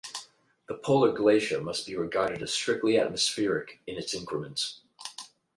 [0.67, 4.81] The Polar glacier must be regarded as strictly atmospheric in its increments.